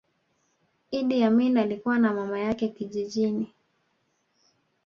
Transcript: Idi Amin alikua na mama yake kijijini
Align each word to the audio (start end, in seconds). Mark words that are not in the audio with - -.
Idi 0.91 1.23
Amin 1.23 1.57
alikua 1.57 1.99
na 1.99 2.13
mama 2.13 2.39
yake 2.39 2.67
kijijini 2.67 3.53